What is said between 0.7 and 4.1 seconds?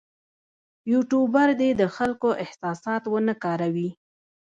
یوټوبر دې د خلکو احساسات ونه کاروي.